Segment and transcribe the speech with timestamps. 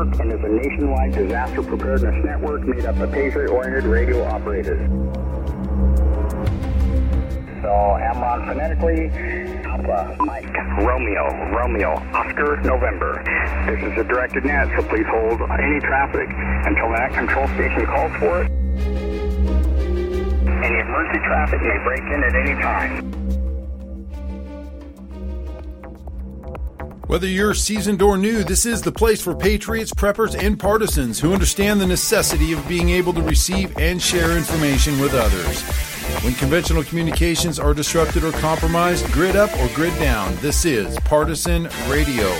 [0.00, 4.80] Network and is a nationwide disaster preparedness network made up of Patriot-oriented radio operators.
[7.60, 9.10] So, AMRRON phonetically,
[9.64, 13.22] Alpha, Mike, Romeo, Romeo, Oscar, November.
[13.66, 16.30] This is a directed net, so please hold any traffic
[16.64, 18.50] until the net control station calls for it.
[20.64, 23.09] Any emergency traffic may break in at any time.
[27.10, 31.32] Whether you're seasoned or new, this is the place for patriots, preppers, and partisans who
[31.32, 35.60] understand the necessity of being able to receive and share information with others.
[36.22, 40.36] When conventional communications are disrupted or compromised, grid up or grid down.
[40.36, 42.32] This is Partisan Radio.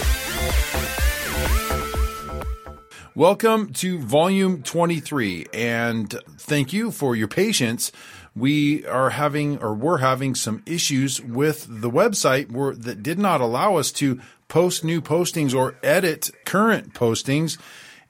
[3.16, 7.90] Welcome to volume 23, and thank you for your patience.
[8.36, 13.74] We are having, or we're having, some issues with the website that did not allow
[13.74, 17.56] us to post new postings or edit current postings.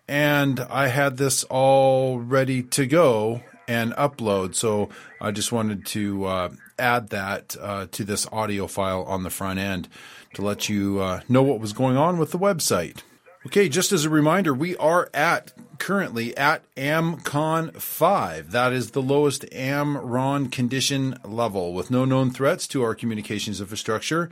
[0.09, 4.57] And I had this all ready to go and upload.
[4.57, 4.89] So
[5.21, 9.61] I just wanted to uh, add that uh, to this audio file on the front
[9.61, 9.89] end
[10.35, 13.03] to let you uh, know what was going on with the website.
[13.47, 18.51] Okay, just as a reminder, we are at currently at AMCON 5.
[18.51, 24.31] That is the lowest AMRRON condition level with no known threats to our communications infrastructure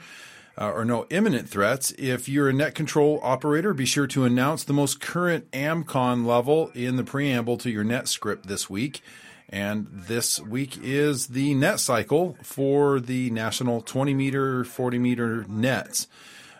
[0.61, 1.93] uh, or no imminent threats.
[1.99, 6.71] If you're a net control operator, be sure to announce the most current AMCON level
[6.75, 9.01] in the preamble to your net script this week.
[9.49, 16.07] And this week is the net cycle for the national 20 meter, 40 meter nets.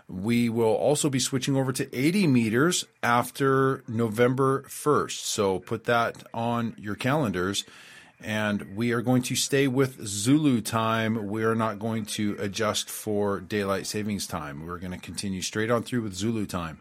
[0.09, 5.19] We will also be switching over to 80 meters after November 1st.
[5.25, 7.65] So put that on your calendars
[8.21, 11.29] and we are going to stay with Zulu time.
[11.29, 14.67] We are not going to adjust for daylight savings time.
[14.67, 16.81] We're going to continue straight on through with Zulu time.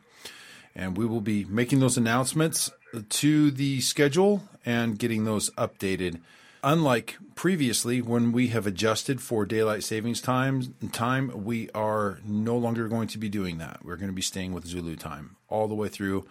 [0.76, 2.72] And we will be making those announcements
[3.10, 6.20] to the schedule and getting those updated.
[6.64, 12.88] Unlike previously, when we have adjusted for daylight savings time, time, we are no longer
[12.88, 13.86] going to be doing that.
[13.86, 16.26] We're going to be staying with Zulu time all the way through.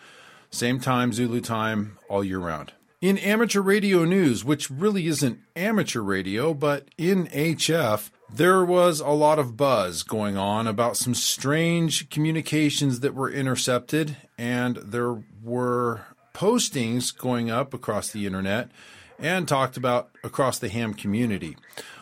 [0.51, 2.73] Same time, Zulu time, all year round.
[3.03, 9.11] In amateur radio news, which really isn't amateur radio, but in HF, there was a
[9.11, 16.07] lot of buzz going on about some strange communications that were intercepted, and there were
[16.33, 18.71] postings going up across the internet
[19.19, 21.55] and talked about across the ham community.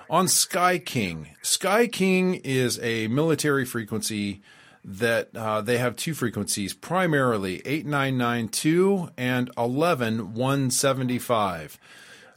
[0.09, 4.43] On Sky King, Sky King is a military frequency
[4.85, 11.79] that uh, they have two frequencies, primarily 8992 and 11175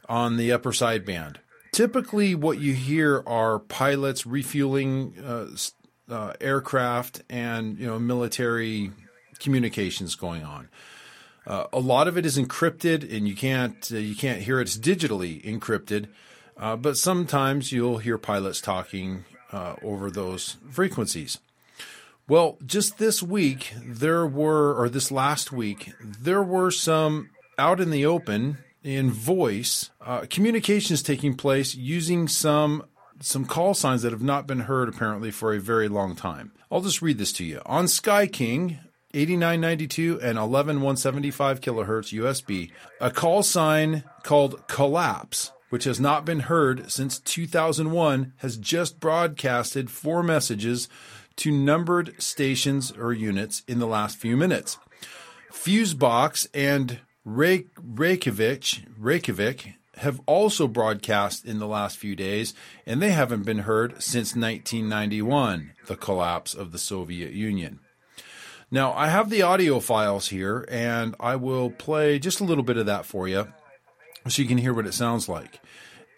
[0.08, 1.36] on the upper sideband.
[1.72, 5.48] Typically, what you hear are pilots refueling uh,
[6.08, 8.92] uh, aircraft and you know military
[9.38, 10.70] communications going on.
[11.46, 14.62] Uh, a lot of it is encrypted, and you can't uh, you can't hear it.
[14.62, 16.06] It's digitally encrypted,
[16.56, 19.26] uh, but sometimes you'll hear pilots talking
[19.82, 21.38] over those frequencies.
[22.28, 27.90] Well, just this week, there were, or this last week, there were some out in
[27.90, 32.84] the open in voice uh, communications taking place using some
[33.20, 36.52] some call signs that have not been heard apparently for a very long time.
[36.70, 37.60] I'll just read this to you.
[37.66, 38.78] On Sky King,
[39.12, 46.92] 8992 and 11175 kilohertz USB, a call sign called collapse, which has not been heard
[46.92, 50.88] since 2001, has just broadcasted four messages
[51.38, 54.78] to numbered stations or units in the last few minutes.
[55.50, 62.54] Fusebox and Reykjavik, Reykjavik have also broadcast in the last few days,
[62.86, 67.80] and they haven't been heard since 1991, the collapse of the Soviet Union.
[68.70, 72.76] Now, I have the audio files here, and I will play just a little bit
[72.76, 73.52] of that for you
[74.28, 75.60] so you can hear what it sounds like.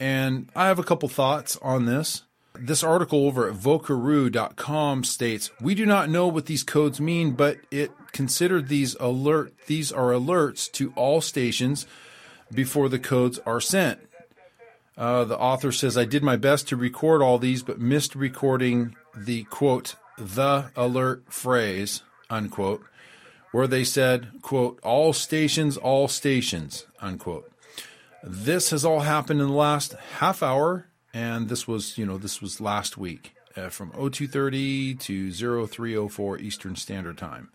[0.00, 2.25] And I have a couple thoughts on this.
[2.62, 7.57] This article over at vocaroo.com states, "We do not know what these codes mean, but
[7.71, 11.87] it considered these alert these are alerts to all stations
[12.53, 14.01] before the codes are sent."
[14.99, 18.95] Uh, the author says, "I did my best to record all these, but missed recording
[19.17, 22.85] the quote the alert phrase unquote,
[23.53, 27.51] where they said quote all stations, all stations unquote."
[28.23, 32.41] This has all happened in the last half hour and this was you know this
[32.41, 37.51] was last week uh, from 0230 to 0304 Eastern Standard Time.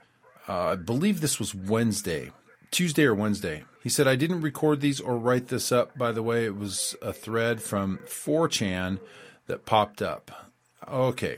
[0.47, 2.31] Uh, I believe this was Wednesday,
[2.71, 3.63] Tuesday or Wednesday.
[3.81, 5.97] He said I didn't record these or write this up.
[5.97, 8.99] By the way, it was a thread from 4chan
[9.47, 10.51] that popped up.
[10.87, 11.37] Okay.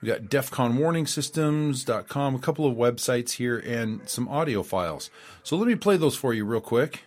[0.00, 5.10] We got defconwarningsystems.com, a couple of websites here, and some audio files.
[5.42, 7.04] So let me play those for you real quick,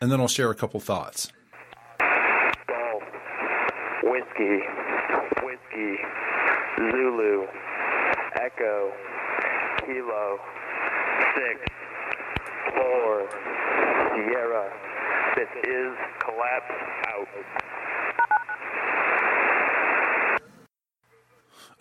[0.00, 1.32] and then I'll share a couple thoughts.
[4.40, 4.64] Whiskey,
[5.42, 5.96] Whiskey,
[6.78, 7.46] Zulu,
[8.36, 8.90] Echo,
[9.84, 10.38] Kilo,
[11.34, 11.60] Six,
[12.74, 13.28] Four,
[14.14, 14.72] Sierra.
[15.36, 15.92] This is
[16.24, 16.72] Collapse
[17.08, 17.28] Out.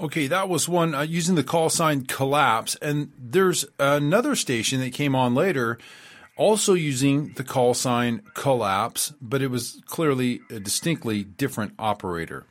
[0.02, 2.76] Okay, that was one uh, using the call sign collapse.
[2.82, 5.78] And there's another station that came on later
[6.40, 12.46] also using the call sign collapse, but it was clearly a distinctly different operator.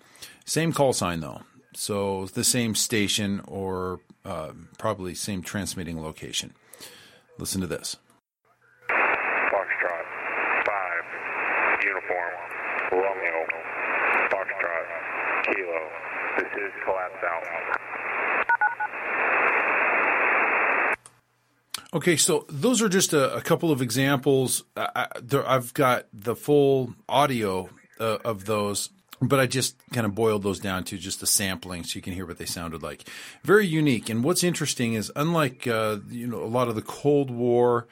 [0.45, 1.41] Same call sign though.
[1.75, 6.53] So the same station or uh, probably same transmitting location.
[7.39, 7.97] Listen to this.
[8.91, 10.05] Foxtrot,
[10.67, 12.35] 5, Uniform,
[12.93, 13.47] Romeo,
[14.29, 14.87] Foxtrot,
[15.47, 15.81] Kilo.
[16.37, 17.88] This is Collapse Out.
[21.95, 24.63] Okay, so those are just a, a couple of examples.
[24.77, 25.07] I,
[25.47, 28.91] I've got the full audio uh, of those,
[29.23, 32.13] but I just kind of boiled those down to just a sampling so you can
[32.13, 33.09] hear what they sounded like.
[33.43, 34.11] Very unique.
[34.11, 37.89] And what's interesting is, unlike uh, you know a lot of the Cold War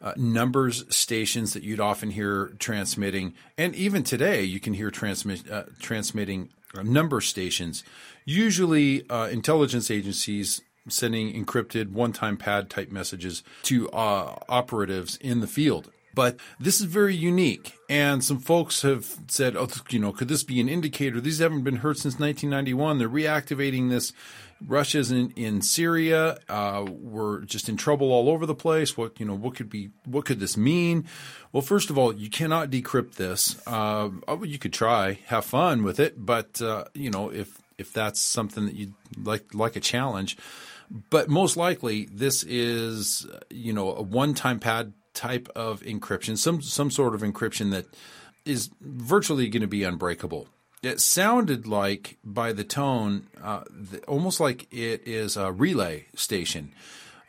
[0.00, 5.62] uh, numbers stations that you'd often hear transmitting, and even today you can hear uh,
[5.80, 7.82] transmitting uh, number stations.
[8.24, 15.46] Usually, uh, intelligence agencies sending encrypted one-time pad type messages to uh, operatives in the
[15.46, 15.90] field.
[16.12, 20.42] But this is very unique, and some folks have said, "Oh, you know, could this
[20.42, 21.20] be an indicator?
[21.20, 22.98] These haven't been heard since 1991.
[22.98, 24.12] They're reactivating this.
[24.66, 26.38] Russia's in in Syria.
[26.48, 28.96] Uh, we're just in trouble all over the place.
[28.96, 29.36] What you know?
[29.36, 29.90] What could be?
[30.04, 31.04] What could this mean?
[31.52, 33.56] Well, first of all, you cannot decrypt this.
[33.66, 34.10] Uh,
[34.42, 38.66] you could try, have fun with it, but uh, you know, if if that's something
[38.66, 40.36] that you like, like a challenge.
[40.90, 46.90] But most likely, this is you know a one-time pad type of encryption, some some
[46.90, 47.86] sort of encryption that
[48.44, 50.48] is virtually going to be unbreakable.
[50.82, 56.72] It sounded like, by the tone, uh, the, almost like it is a relay station,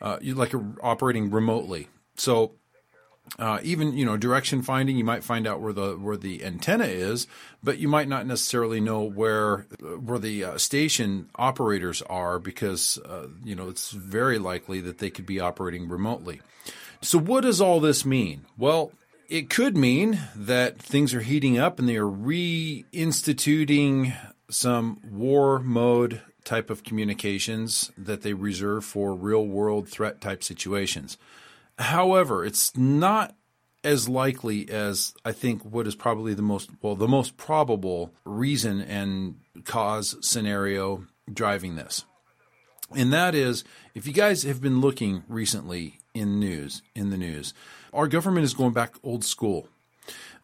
[0.00, 1.88] uh, like a, operating remotely.
[2.16, 2.52] So
[3.38, 6.84] uh, even you know direction finding, you might find out where the where the antenna
[6.84, 7.26] is,
[7.62, 13.28] but you might not necessarily know where where the uh, station operators are because uh,
[13.42, 16.40] you know it's very likely that they could be operating remotely.
[17.00, 18.44] So what does all this mean?
[18.58, 18.92] Well,
[19.28, 24.14] it could mean that things are heating up and they are reinstituting
[24.50, 31.16] some war mode type of communications that they reserve for real world threat type situations.
[31.78, 33.34] However, it's not
[33.84, 38.80] as likely as I think what is probably the most well the most probable reason
[38.80, 42.04] and cause scenario driving this.
[42.94, 43.64] And that is
[43.94, 47.54] if you guys have been looking recently in news in the news,
[47.92, 49.68] our government is going back old school.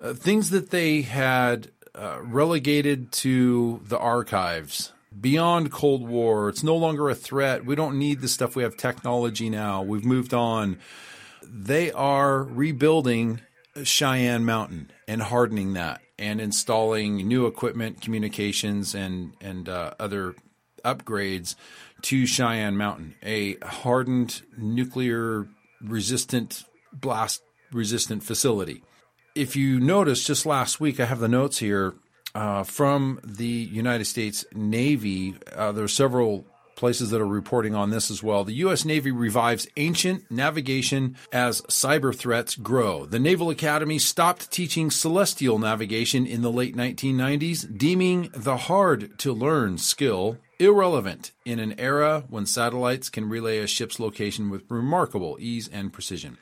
[0.01, 6.49] Uh, things that they had uh, relegated to the archives beyond Cold War.
[6.49, 7.65] It's no longer a threat.
[7.65, 8.55] We don't need the stuff.
[8.55, 9.83] We have technology now.
[9.83, 10.79] We've moved on
[11.51, 13.41] they are rebuilding
[13.83, 20.35] Cheyenne Mountain and hardening that and installing new equipment, communications, and and uh, other
[20.85, 21.55] upgrades
[22.03, 25.49] to Cheyenne Mountain, a hardened nuclear
[25.81, 28.83] resistant blast resistant facility.
[29.35, 31.95] If you notice, just last week, I have the notes here
[32.35, 35.35] uh, from the United States Navy.
[35.55, 36.47] Uh, there are several
[36.79, 38.45] places that are reporting on this as well.
[38.45, 38.85] The U.S.
[38.85, 43.05] Navy revives ancient navigation as cyber threats grow.
[43.05, 49.33] The Naval Academy stopped teaching celestial navigation in the late 1990s, deeming the hard to
[49.33, 55.37] learn skill irrelevant in an era when satellites can relay a ship's location with remarkable
[55.41, 56.39] ease and precision.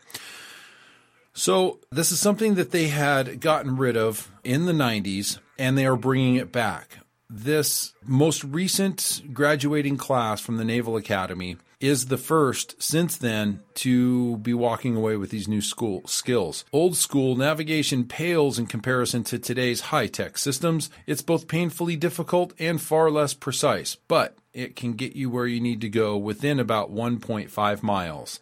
[1.33, 5.85] So, this is something that they had gotten rid of in the 90s, and they
[5.85, 12.17] are bringing it back this most recent graduating class from the Naval Academy is the
[12.17, 16.65] first since then to be walking away with these new school skills.
[16.73, 20.89] Old school navigation pales in comparison to today's high-tech systems.
[21.07, 25.61] It's both painfully difficult and far less precise, but it can get you where you
[25.61, 28.41] need to go within about 1.5 miles.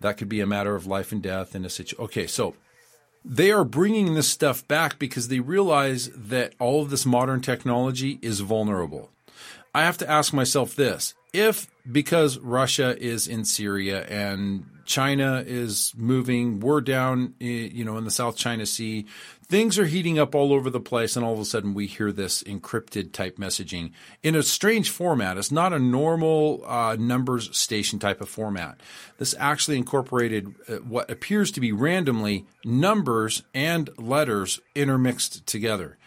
[0.00, 2.04] That could be a matter of life and death in a situation.
[2.04, 2.56] Okay, so
[3.24, 8.18] they are bringing this stuff back because they realize that all of this modern technology
[8.20, 9.10] is vulnerable.
[9.74, 15.92] I have to ask myself this if because Russia is in Syria and China is
[15.96, 19.06] moving, we're down, eh, you know, in the South China Sea
[19.46, 22.12] things are heating up all over the place, and all of a sudden we hear
[22.12, 25.36] this encrypted type messaging in a strange format.
[25.36, 28.80] It's not a normal uh, numbers station type of format.
[29.18, 35.98] This actually incorporated uh, what appears to be randomly numbers and letters intermixed together.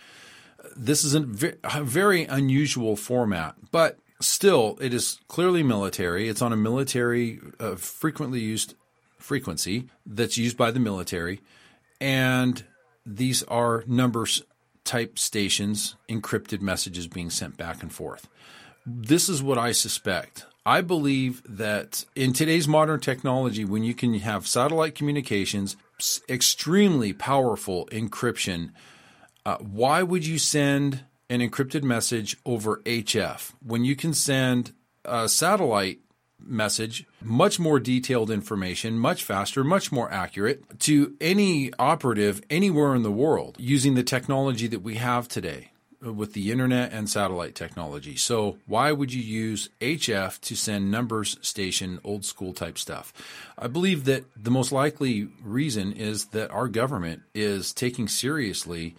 [0.75, 6.27] This is a very unusual format, but still, it is clearly military.
[6.29, 8.75] It's on a military, uh, frequently used
[9.17, 11.41] frequency that's used by the military.
[12.00, 12.63] And
[13.08, 14.44] these are numbers
[14.84, 18.28] type stations, encrypted messages being sent back and forth.
[18.86, 20.46] This is what I suspect.
[20.66, 25.78] I believe that in today's modern technology, when you can have satellite communications,
[26.30, 28.72] extremely powerful encryption,
[29.46, 34.74] uh, why would you send an encrypted message over HF when you can send
[35.06, 36.00] a satellite
[36.39, 43.03] message, much more detailed information, much faster, much more accurate to any operative anywhere in
[43.03, 48.15] the world using the technology that we have today with the internet and satellite technology.
[48.15, 53.13] So, why would you use HF to send numbers station old school type stuff?
[53.58, 58.96] I believe that the most likely reason is that our government is taking seriously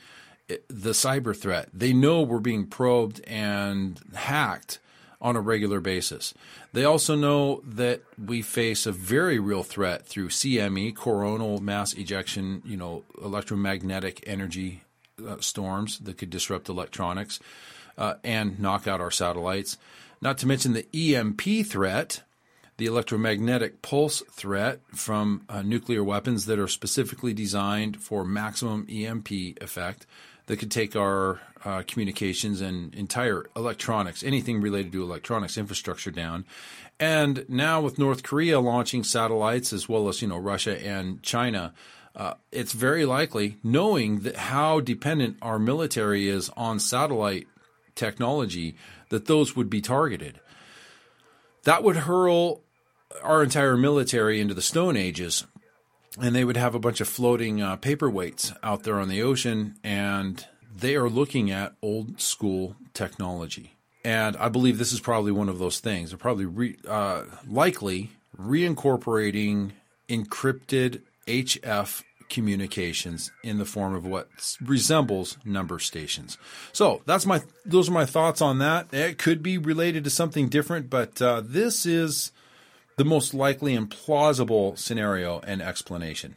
[0.48, 1.68] the cyber threat.
[1.72, 4.80] They know we're being probed and hacked
[5.20, 6.32] on a regular basis.
[6.72, 12.62] They also know that we face a very real threat through CME, coronal mass ejection,
[12.64, 14.82] you know, electromagnetic energy
[15.26, 17.40] uh, storms that could disrupt electronics
[17.96, 19.76] uh, and knock out our satellites.
[20.20, 22.22] Not to mention the EMP threat,
[22.76, 29.30] the electromagnetic pulse threat from uh, nuclear weapons that are specifically designed for maximum EMP
[29.60, 30.06] effect
[30.46, 36.44] that could take our uh, communications and entire electronics, anything related to electronics infrastructure down.
[37.00, 41.72] And now with North Korea launching satellites as well as you know Russia and China,
[42.16, 47.46] uh, it's very likely, knowing that how dependent our military is on satellite
[47.94, 48.74] technology,
[49.10, 50.40] that those would be targeted.
[51.64, 52.62] That would hurl
[53.22, 55.44] our entire military into the Stone Ages
[56.20, 59.76] and they would have a bunch of floating uh, paperweights out there on the ocean,
[59.84, 60.46] and
[60.80, 63.74] they are looking at old school technology.
[64.04, 66.10] And I believe this is probably one of those things.
[66.10, 69.72] They're probably re, uh, likely reincorporating
[70.08, 74.28] encrypted HF communications in the form of what
[74.62, 76.38] resembles number stations.
[76.72, 78.92] So that's my those are my thoughts on that.
[78.92, 82.30] It could be related to something different, but uh, this is
[82.96, 86.36] the most likely and plausible scenario and explanation.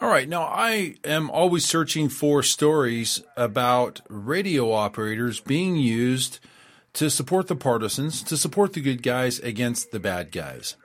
[0.00, 6.38] All right, now I am always searching for stories about radio operators being used
[6.94, 10.76] to support the partisans, to support the good guys against the bad guys.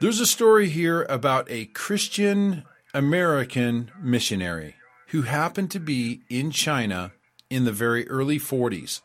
[0.00, 4.76] There's a story here about a Christian American missionary
[5.08, 7.12] who happened to be in China
[7.50, 9.00] in the very early 40s.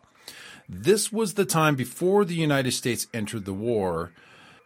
[0.69, 4.11] This was the time before the United States entered the war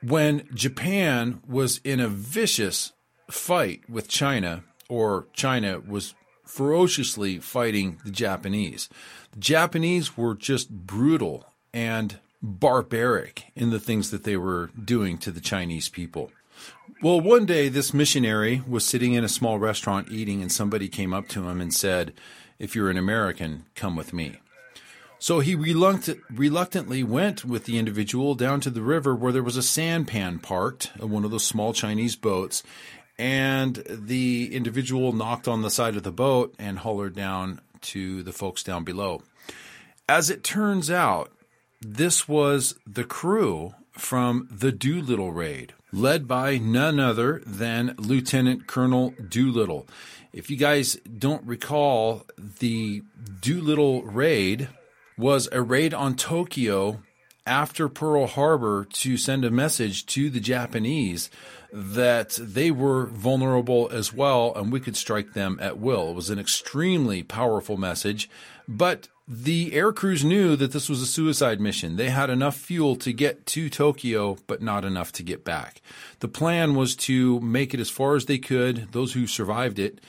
[0.01, 2.93] when Japan was in a vicious
[3.29, 8.89] fight with China, or China was ferociously fighting the Japanese.
[9.31, 15.31] The Japanese were just brutal and barbaric in the things that they were doing to
[15.31, 16.31] the Chinese people.
[17.01, 21.13] Well, one day this missionary was sitting in a small restaurant eating, and somebody came
[21.13, 22.13] up to him and said,
[22.57, 24.39] If you're an American, come with me.
[25.21, 29.57] So he reluctant, reluctantly went with the individual down to the river where there was
[29.57, 32.63] a sampan parked, uh, one of those small Chinese boats,
[33.19, 38.31] and the individual knocked on the side of the boat and hollered down to the
[38.31, 39.21] folks down below.
[40.07, 41.29] As it turns out,
[41.81, 49.13] this was the crew from the Doolittle raid, led by none other than Lieutenant Colonel
[49.27, 49.85] Doolittle.
[50.31, 53.03] If you guys don't recall, the
[53.41, 54.69] Doolittle raid
[55.17, 57.01] was a raid on Tokyo
[57.49, 61.31] after Pearl Harbor to send a message to the Japanese
[61.73, 66.11] that they were vulnerable as well and we could strike them at will.
[66.11, 68.29] It was an extremely powerful message,
[68.67, 71.95] but the air crews knew that this was a suicide mission.
[71.95, 75.81] They had enough fuel to get to Tokyo, but not enough to get back.
[76.19, 80.01] The plan was to make it as far as they could, those who survived it,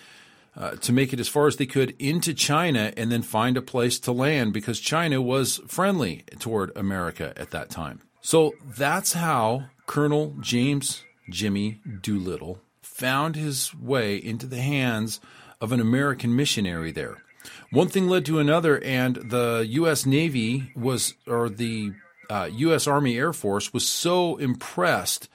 [0.61, 3.63] uh, to make it as far as they could into China and then find a
[3.63, 8.01] place to land because China was friendly toward America at that time.
[8.21, 15.19] So that's how Colonel James Jimmy Doolittle found his way into the hands
[15.63, 17.23] of an American missionary there.
[17.71, 20.05] One thing led to another, and the U.S.
[20.05, 21.93] Navy was, or the
[22.29, 22.87] uh, U.S.
[22.87, 25.31] Army Air Force was so impressed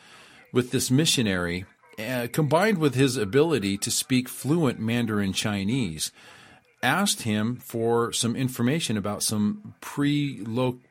[0.54, 1.66] with this missionary
[2.00, 6.12] uh, combined with his ability to speak fluent Mandarin Chinese,
[6.84, 10.44] asked him for some information about some pre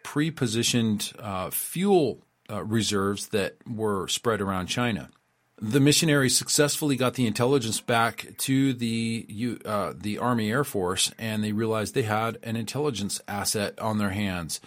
[0.03, 5.11] pre positioned uh, fuel uh, reserves that were spread around China.
[5.61, 11.45] The missionary successfully got the intelligence back to the uh, the Army Air Force, and
[11.45, 14.61] they realized they had an intelligence asset on their hands.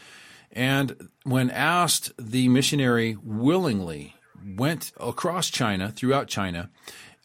[0.51, 4.15] And when asked, the missionary willingly
[4.45, 6.69] went across China, throughout China,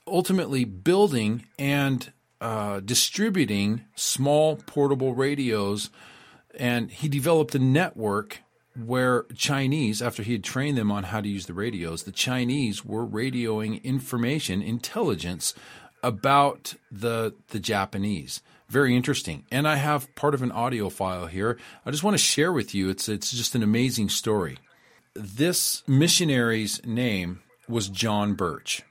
[0.06, 5.90] ultimately building and uh, distributing small portable radios.
[6.58, 8.40] And he developed a network
[8.74, 12.84] where Chinese, after he had trained them on how to use the radios, the Chinese
[12.84, 15.54] were radioing information, intelligence
[16.02, 18.42] about the the Japanese.
[18.68, 19.44] Very interesting.
[19.52, 21.58] And I have part of an audio file here.
[21.84, 22.88] I just want to share with you.
[22.88, 24.58] It's it's just an amazing story.
[25.14, 28.82] This missionary's name was John Birch.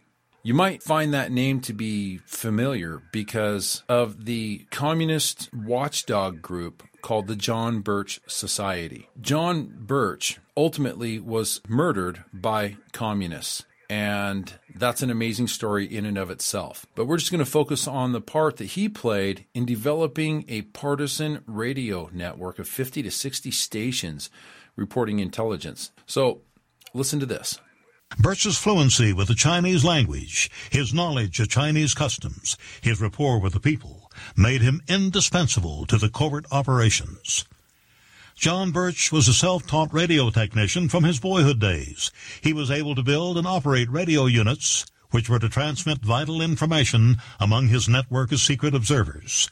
[0.44, 7.26] You might find that name to be familiar because of the communist watchdog group called
[7.26, 9.10] the John Birch Society.
[9.20, 13.64] John Birch ultimately was murdered by communists.
[13.90, 16.86] And that's an amazing story in and of itself.
[16.96, 20.62] But we're just going to focus on the part that he played in developing a
[20.62, 24.30] partisan radio network of 50 to 60 stations
[24.76, 25.92] reporting intelligence.
[26.06, 26.42] So
[26.94, 27.60] listen to this.
[28.20, 33.60] Birch's fluency with the Chinese language, his knowledge of Chinese customs, his rapport with the
[33.60, 37.46] people, made him indispensable to the covert operations.
[38.36, 42.12] John Birch was a self-taught radio technician from his boyhood days.
[42.42, 47.18] He was able to build and operate radio units which were to transmit vital information
[47.40, 49.50] among his network of secret observers.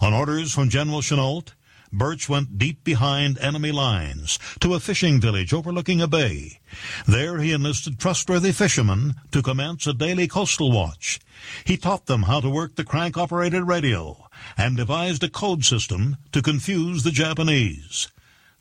[0.00, 1.52] On orders from General Chennault,
[1.92, 6.60] Birch went deep behind enemy lines to a fishing village overlooking a bay.
[7.06, 11.20] There he enlisted trustworthy fishermen to commence a daily coastal watch.
[11.64, 16.42] He taught them how to work the crank-operated radio and devised a code system to
[16.42, 18.08] confuse the Japanese.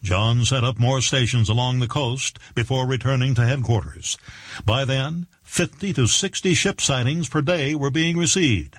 [0.03, 4.17] John set up more stations along the coast before returning to headquarters.
[4.63, 8.77] By then, 50 to 60 ship sightings per day were being received.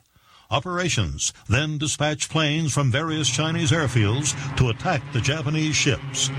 [0.51, 6.31] Operations then dispatched planes from various Chinese airfields to attack the Japanese ships.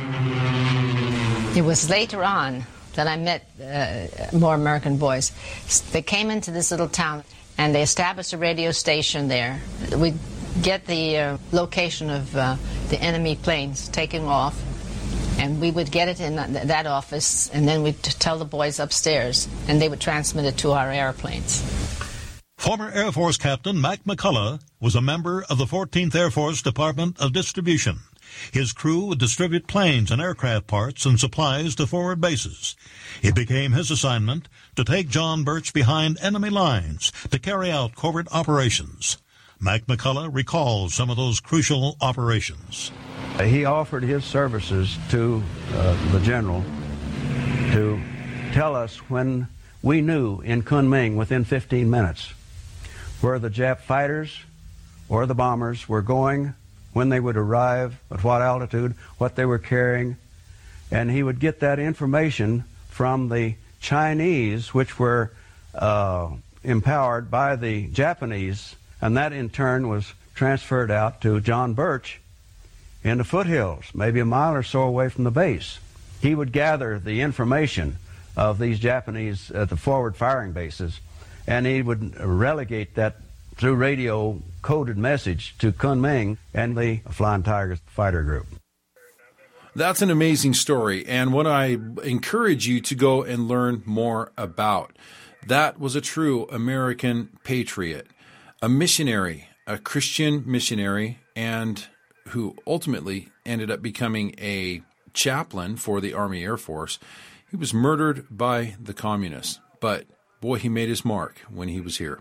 [1.56, 5.32] It was later on that I met uh, more American boys.
[5.91, 7.24] They came into this little town
[7.58, 9.60] and they established a radio station there.
[9.96, 10.13] We
[10.62, 12.56] get the uh, location of uh,
[12.89, 14.60] the enemy planes taking off,
[15.39, 19.48] and we would get it in that office, and then we'd tell the boys upstairs,
[19.67, 21.62] and they would transmit it to our airplanes.
[22.67, 27.17] Former Air Force Captain Mac McCullough was a member of the 14th Air Force Department
[27.17, 27.99] of Distribution.
[28.51, 32.75] His crew would distribute planes and aircraft parts and supplies to forward bases.
[33.23, 38.27] It became his assignment to take John Birch behind enemy lines to carry out covert
[38.34, 39.17] operations.
[39.62, 42.91] Mac McCullough recalls some of those crucial operations.
[43.41, 46.65] He offered his services to uh, the general
[47.71, 47.97] to
[48.51, 49.47] tell us when
[49.82, 52.34] we knew in Kunming within 15 minutes
[53.21, 54.39] where the Jap fighters
[55.10, 56.53] or the bombers were going,
[56.93, 60.17] when they would arrive, at what altitude, what they were carrying,
[60.91, 65.32] and he would get that information from the Chinese, which were
[65.75, 66.30] uh,
[66.63, 72.19] empowered by the Japanese, and that in turn was transferred out to John Birch
[73.03, 75.80] in the foothills, maybe a mile or so away from the base.
[76.21, 77.97] He would gather the information
[78.36, 80.99] of these Japanese at the forward firing bases
[81.47, 83.15] and he would relegate that
[83.55, 88.45] through radio coded message to Kunming and the Flying Tigers fighter group.
[89.75, 94.97] That's an amazing story, and what I encourage you to go and learn more about.
[95.45, 98.07] That was a true American patriot,
[98.62, 101.86] a missionary, a Christian missionary, and
[102.29, 104.81] who ultimately ended up becoming a
[105.13, 106.99] chaplain for the Army Air Force.
[107.49, 110.05] He was murdered by the communists, but
[110.41, 112.19] boy, he made his mark when he was here.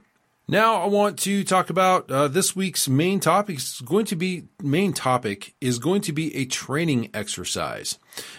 [0.49, 3.57] Now I want to talk about uh, this week's main topic.
[3.57, 7.99] Is going to be main topic is going to be a training exercise.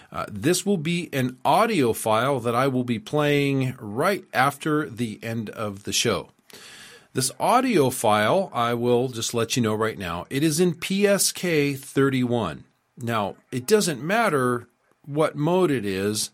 [0.10, 5.20] Uh, this will be an audio file that I will be playing right after the
[5.22, 6.30] end of the show.
[7.14, 11.78] This audio file, I will just let you know right now, it is in PSK
[11.78, 12.64] 31.
[12.96, 14.68] Now, it doesn't matter
[15.04, 16.30] what mode it is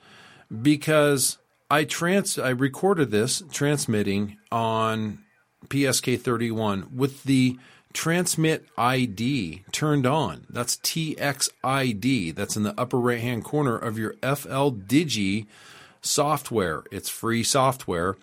[0.62, 1.38] because
[1.74, 5.24] I trans I recorded this transmitting on
[5.70, 7.58] PSK 31 with the
[7.94, 10.46] transmit ID turned on.
[10.52, 12.36] That's TXID.
[12.36, 15.48] That's in the upper right hand corner of your FL Digi
[16.00, 16.84] software.
[16.92, 18.18] It's free software.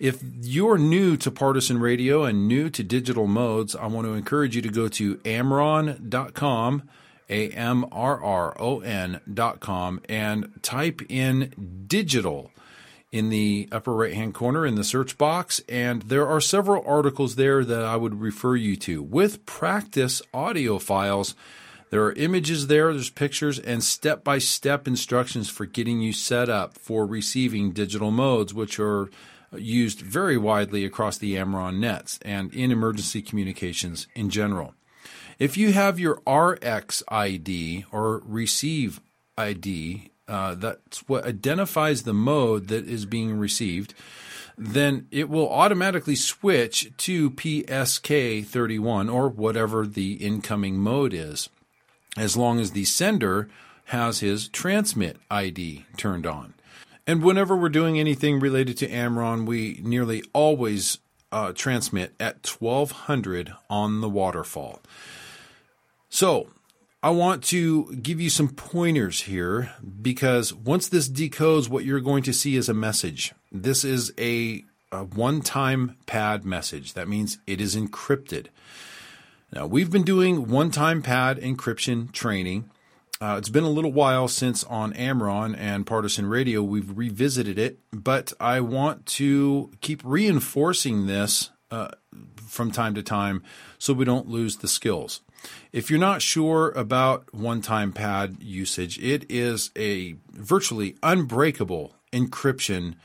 [0.00, 4.56] If you're new to partisan radio and new to digital modes, I want to encourage
[4.56, 6.82] you to go to amrron.com,
[7.30, 12.50] A M R R O N.com, and type in digital
[13.10, 15.60] in the upper right hand corner in the search box.
[15.68, 20.78] And there are several articles there that I would refer you to with practice audio
[20.78, 21.34] files.
[21.90, 26.50] There are images there, there's pictures, and step by step instructions for getting you set
[26.50, 29.08] up for receiving digital modes, which are
[29.56, 34.74] used very widely across the AMRRON nets and in emergency communications in general.
[35.38, 39.00] If you have your RX ID or receive
[39.38, 43.94] ID, uh, that's what identifies the mode that is being received,
[44.56, 51.48] then it will automatically switch to PSK 31 or whatever the incoming mode is,
[52.16, 53.48] as long as the sender
[53.86, 56.54] has his transmit ID turned on.
[57.06, 60.98] And whenever we're doing anything related to AMRRON, we nearly always
[61.32, 64.80] uh, transmit at 1200 on the waterfall.
[66.10, 66.48] So
[67.02, 72.24] I want to give you some pointers here because once this decodes, what you're going
[72.24, 73.34] to see is a message.
[73.52, 76.94] This is a, a one time pad message.
[76.94, 78.46] That means it is encrypted.
[79.52, 82.70] Now, we've been doing one time pad encryption training
[83.20, 87.80] uh, it's been a little while since on AMRRON and Partisan Radio we've revisited it,
[87.92, 91.88] but I want to keep reinforcing this uh,
[92.36, 93.42] from time to time
[93.76, 95.20] so we don't lose the skills.
[95.72, 102.96] If you're not sure about one time pad usage, it is a virtually unbreakable encryption,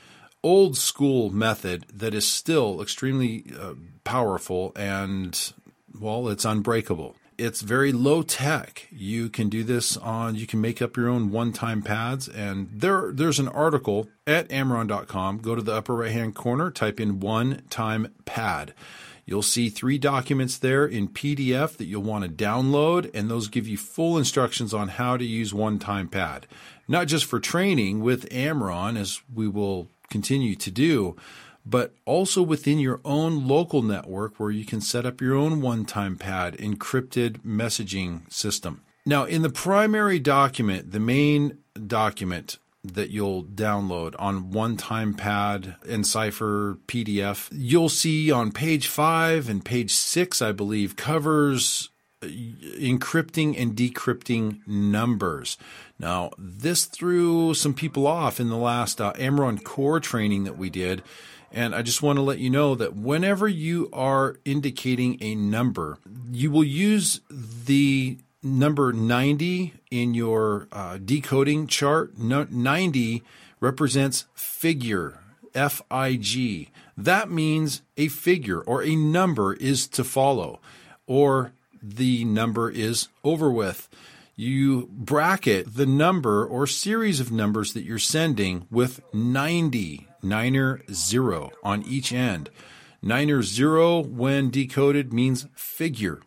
[0.42, 5.52] old school method that is still extremely uh, powerful and,
[5.98, 8.86] well, it's unbreakable it's very low tech.
[8.90, 13.10] You can do this on you can make up your own one-time pads and there
[13.12, 15.38] there's an article at amrron.com.
[15.38, 18.74] Go to the upper right-hand corner, type in one-time pad.
[19.26, 23.66] You'll see three documents there in PDF that you'll want to download and those give
[23.66, 26.46] you full instructions on how to use one-time pad.
[26.86, 31.16] Not just for training with AMRRON as we will continue to do,
[31.64, 35.84] but also within your own local network where you can set up your own one
[35.84, 38.82] time pad encrypted messaging system.
[39.06, 45.76] Now, in the primary document, the main document that you'll download on one time pad
[45.88, 51.88] Encipher PDF, you'll see on page five and page six, I believe, covers
[52.22, 55.58] encrypting and decrypting numbers.
[55.98, 60.70] Now, this threw some people off in the last uh, AMRRON core training that we
[60.70, 61.02] did
[61.54, 65.98] and I just want to let you know that whenever you are indicating a number,
[66.32, 72.18] you will use the number 90 in your uh, decoding chart.
[72.18, 73.22] No, 90
[73.60, 75.18] represents figure,
[75.54, 76.70] F I G.
[76.96, 80.60] That means a figure or a number is to follow,
[81.06, 81.52] or
[81.82, 83.88] the number is over with.
[84.36, 91.52] You bracket the number or series of numbers that you're sending with 90 niner zero
[91.62, 92.50] on each end.
[93.00, 96.20] Niner zero, when decoded, means figure.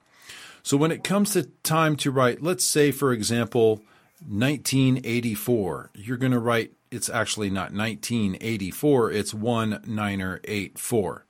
[0.67, 3.85] So when it comes to time to write, let's say, for example,
[4.27, 11.25] 1984, you're going to write, it's actually not 1984, it's 1984.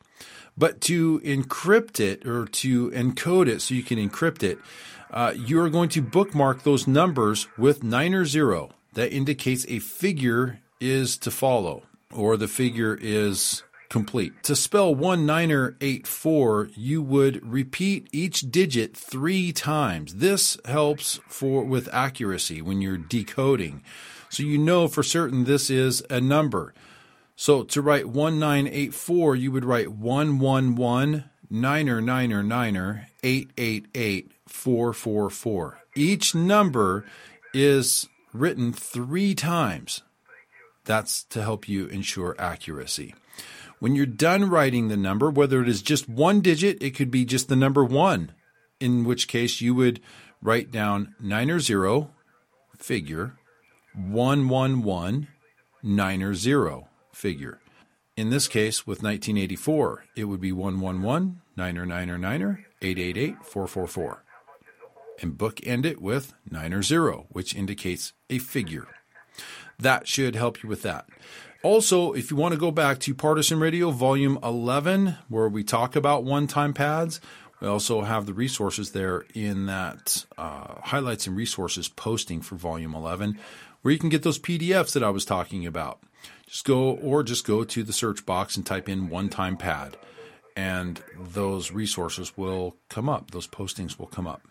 [0.58, 4.58] But to encrypt it or to encode it so you can encrypt it,
[5.12, 8.71] uh, you're going to bookmark those numbers with 9 or zero.
[8.93, 14.43] That indicates a figure is to follow or the figure is complete.
[14.43, 20.15] To spell 1984, you would repeat each digit three times.
[20.15, 23.84] This helps for with accuracy when you're decoding.
[24.30, 26.73] So you know for certain this is a number.
[27.36, 35.80] So to write 1984, you would write 111 niner niner niner 888 444.
[35.95, 37.06] Each number
[37.54, 40.04] is written three times.
[40.86, 43.13] That's to help you ensure accuracy.
[43.80, 47.26] When you're done writing the number, whether it is just one digit, it could be
[47.26, 48.32] just the number one,
[48.80, 50.00] in which case you would
[50.42, 52.12] write down nine or zero
[52.80, 53.38] figure,
[53.94, 55.28] one one one
[55.84, 57.60] nine or zero figure.
[58.16, 64.24] In this case, with 1984, it would be 111 niner niner niner 888 444.
[65.22, 68.88] And bookend it with nine or zero, which indicates a figure.
[69.80, 71.06] That should help you with that.
[71.63, 75.95] Also, if you want to go back to Partisan Radio Volume 11, where we talk
[75.95, 77.19] about one time pads,
[77.60, 82.93] we also have the resources there in that uh, highlights and resources posting for Volume
[82.93, 83.39] 11,
[83.82, 86.00] where you can get those PDFs that I was talking about.
[86.45, 89.97] Just go, or just go to the search box and type in one time pad,
[90.56, 93.32] and those resources will come up.
[93.32, 94.41] Those postings will come up.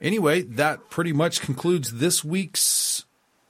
[0.00, 3.04] Anyway, that pretty much concludes this week's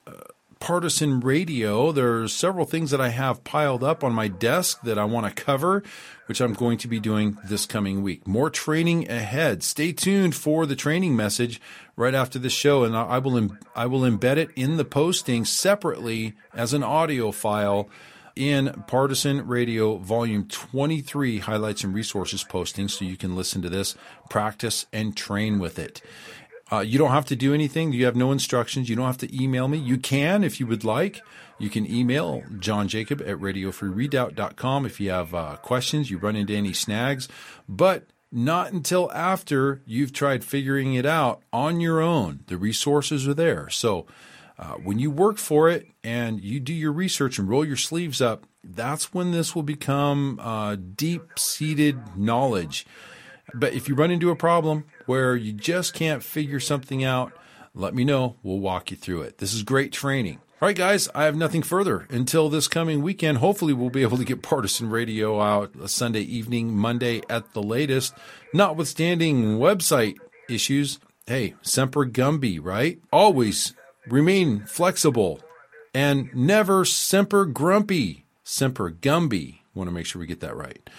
[0.07, 0.13] uh,
[0.61, 1.93] partisan radio.
[1.93, 5.45] There's several things that I have piled up on my desk that I want to
[5.45, 5.83] cover,
[6.27, 8.27] which I'm going to be doing this coming week.
[8.27, 9.63] More training ahead.
[9.63, 11.61] Stay tuned for the training message
[11.97, 16.35] right after the show, and I will I will embed it in the posting separately
[16.55, 17.89] as an audio file
[18.39, 23.97] in Partisan Radio Volume 23 highlights and resources posting so you can listen to this,
[24.31, 26.01] practice, and train with it.
[26.71, 27.93] Uh, you don't have to do anything.
[27.93, 28.89] You have no instructions.
[28.89, 29.79] You don't have to email me.
[29.79, 31.21] You can if you would like.
[31.59, 36.55] You can email John Jacob at radiofreeredoubt.com if you have uh, questions, you run into
[36.55, 37.29] any snags,
[37.69, 42.41] but not until after you've tried figuring it out on your own.
[42.47, 43.69] The resources are there.
[43.71, 44.07] So
[44.59, 48.21] uh, when you work for it and you do your research and roll your sleeves
[48.21, 52.87] up, that's when this will become uh, deep seated knowledge.
[53.55, 57.33] But if you run into a problem where you just can't figure something out,
[57.75, 58.37] let me know.
[58.43, 59.39] We'll walk you through it.
[59.39, 60.41] This is great training.
[60.61, 63.39] All right, guys, I have nothing further until this coming weekend.
[63.39, 67.63] Hopefully, we'll be able to get partisan radio out a Sunday evening, Monday at the
[67.63, 68.13] latest,
[68.53, 70.17] notwithstanding website
[70.49, 70.99] issues.
[71.27, 72.99] Hey, Semper Gumby, right?
[73.13, 73.75] Always
[74.09, 75.41] remain flexible
[75.95, 78.25] and never Semper Grumpy.
[78.43, 79.61] Semper Gumby.
[79.75, 80.91] Want to make sure we get that right.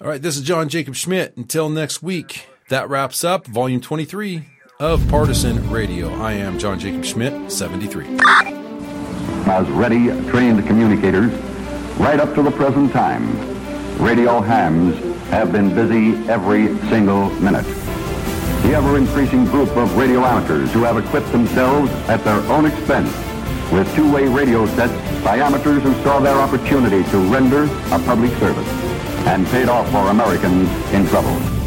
[0.00, 1.36] All right, this is John Jacob Schmidt.
[1.36, 4.44] Until next week, that wraps up volume 23
[4.78, 6.14] of Partisan Radio.
[6.14, 8.06] I am John Jacob Schmidt, 73.
[9.48, 11.32] As ready, trained communicators
[11.98, 13.26] right up to the present time.
[13.98, 14.94] Radio hams
[15.30, 17.66] have been busy every single minute.
[18.62, 23.10] The ever increasing group of radio amateurs who have equipped themselves at their own expense
[23.72, 24.92] with two way radio sets
[25.24, 28.97] by amateurs who saw their opportunity to render a public service
[29.28, 31.57] and paid off for Americans in trouble.